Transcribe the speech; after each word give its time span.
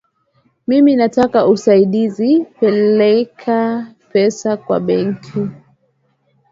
Mimi 0.67 0.95
nataka 0.95 1.47
usaidizi 1.47 2.39
kupeleka 2.45 3.87
pesa 4.13 4.57
kwa 4.57 4.79
benki. 4.79 5.47